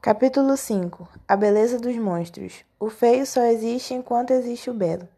[0.00, 2.64] Capítulo 5 A beleza dos monstros.
[2.78, 5.08] O feio só existe enquanto existe o belo.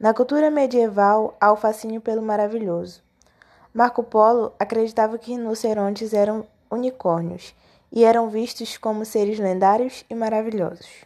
[0.00, 3.02] Na cultura medieval, há o fascínio pelo maravilhoso.
[3.72, 7.54] Marco Polo acreditava que rinocerontes eram unicórnios
[7.92, 11.04] e eram vistos como seres lendários e maravilhosos.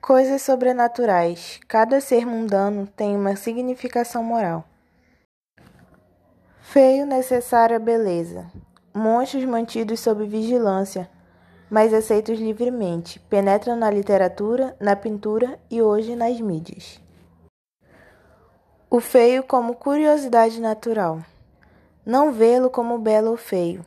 [0.00, 1.58] Coisas sobrenaturais.
[1.66, 4.64] Cada ser mundano tem uma significação moral.
[6.60, 8.46] Feio necessário à beleza.
[8.94, 11.10] Monstros mantidos sob vigilância,
[11.72, 17.00] mas aceitos livremente, penetram na literatura, na pintura e hoje nas mídias.
[18.90, 21.24] O feio como curiosidade natural.
[22.04, 23.82] Não vê-lo como belo ou feio,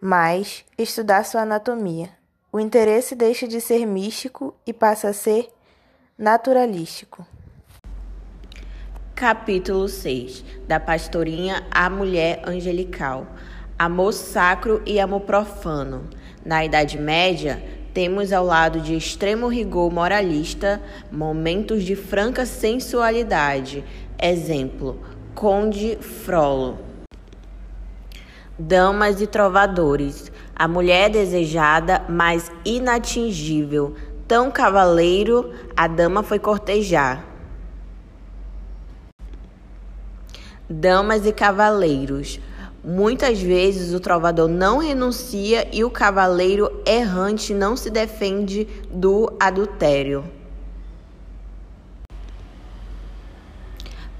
[0.00, 2.08] mas estudar sua anatomia.
[2.50, 5.52] O interesse deixa de ser místico e passa a ser
[6.16, 7.26] naturalístico.
[9.14, 13.26] Capítulo 6 Da pastorinha à mulher angelical.
[13.78, 16.08] Amor sacro e amor profano.
[16.46, 17.60] Na Idade Média,
[17.92, 23.82] temos ao lado de extremo rigor moralista momentos de franca sensualidade.
[24.16, 25.00] Exemplo:
[25.34, 26.78] Conde Frollo.
[28.56, 30.30] Damas e trovadores.
[30.54, 33.96] A mulher desejada, mas inatingível.
[34.28, 37.26] Tão cavaleiro, a dama foi cortejar.
[40.70, 42.38] Damas e cavaleiros.
[42.88, 50.22] Muitas vezes o trovador não renuncia e o cavaleiro errante não se defende do adultério.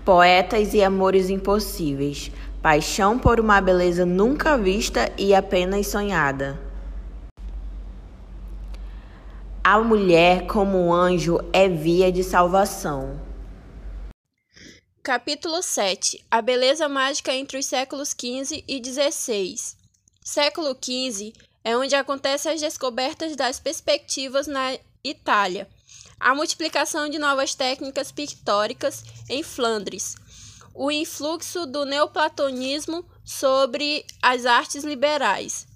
[0.05, 2.33] Poetas e amores impossíveis.
[2.61, 6.59] Paixão por uma beleza nunca vista e apenas sonhada.
[9.63, 13.26] A mulher, como um anjo, é via de salvação.
[15.07, 19.55] Capítulo 7 A beleza mágica entre os séculos XV e XVI.
[20.21, 21.33] Século XV
[21.63, 25.69] é onde acontecem as descobertas das perspectivas na Itália,
[26.19, 30.17] a multiplicação de novas técnicas pictóricas em Flandres,
[30.75, 35.69] o influxo do neoplatonismo sobre as artes liberais.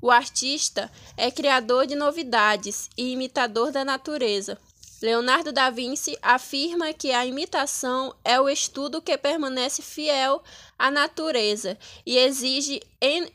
[0.00, 4.56] O artista é criador de novidades e imitador da natureza.
[5.02, 10.42] Leonardo da Vinci afirma que a imitação é o estudo que permanece fiel
[10.78, 12.80] à natureza e exige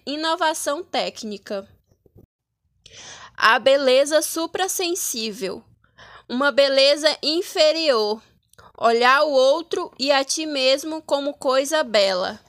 [0.06, 1.68] inovação técnica.
[3.38, 5.64] A beleza suprassensível,
[6.28, 8.22] uma beleza inferior,
[8.76, 12.40] olhar o outro e a ti mesmo como coisa bela.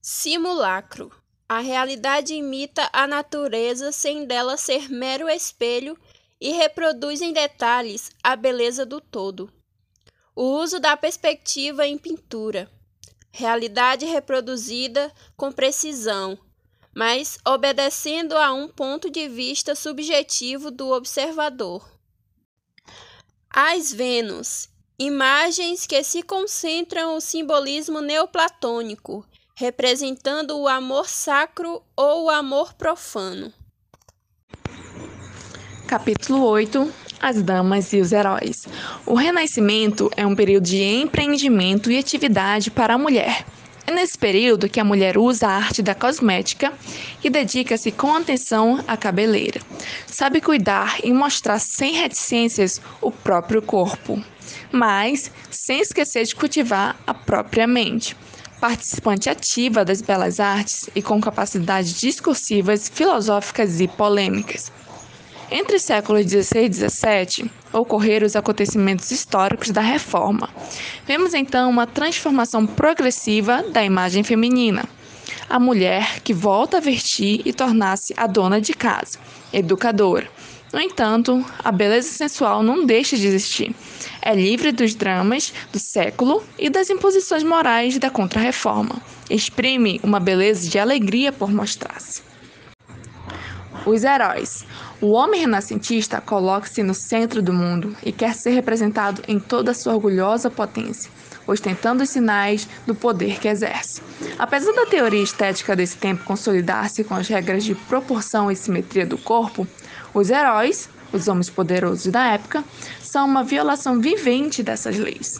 [0.00, 1.12] Simulacro.
[1.48, 5.96] A realidade imita a natureza sem dela ser mero espelho
[6.44, 9.50] e reproduz em detalhes a beleza do todo.
[10.36, 12.70] O uso da perspectiva em pintura.
[13.32, 16.38] Realidade reproduzida com precisão,
[16.94, 21.90] mas obedecendo a um ponto de vista subjetivo do observador.
[23.48, 24.68] As Vênus
[24.98, 29.26] imagens que se concentram o simbolismo neoplatônico,
[29.56, 33.50] representando o amor sacro ou o amor profano.
[35.94, 38.66] Capítulo 8 As Damas e os Heróis.
[39.06, 43.46] O Renascimento é um período de empreendimento e atividade para a mulher.
[43.86, 46.72] É nesse período que a mulher usa a arte da cosmética
[47.22, 49.60] e dedica-se com atenção à cabeleira.
[50.04, 54.20] Sabe cuidar e mostrar sem reticências o próprio corpo,
[54.72, 58.16] mas sem esquecer de cultivar a própria mente.
[58.60, 64.72] Participante ativa das belas artes e com capacidades discursivas, filosóficas e polêmicas.
[65.56, 70.48] Entre os séculos XVI e XVII, ocorreram os acontecimentos históricos da Reforma.
[71.06, 74.84] Vemos então uma transformação progressiva da imagem feminina.
[75.48, 79.16] A mulher que volta a vestir e tornar-se a dona de casa,
[79.52, 80.28] educadora.
[80.72, 83.72] No entanto, a beleza sensual não deixa de existir.
[84.20, 89.00] É livre dos dramas do século e das imposições morais da Contra-Reforma.
[89.30, 92.22] Exprime uma beleza de alegria por mostrar-se.
[93.86, 94.64] Os heróis.
[95.04, 99.74] O homem renascentista coloca-se no centro do mundo e quer ser representado em toda a
[99.74, 101.10] sua orgulhosa potência,
[101.46, 104.00] ostentando os sinais do poder que exerce.
[104.38, 109.18] Apesar da teoria estética desse tempo consolidar-se com as regras de proporção e simetria do
[109.18, 109.66] corpo,
[110.14, 112.64] os heróis, os homens poderosos da época,
[113.02, 115.38] são uma violação vivente dessas leis.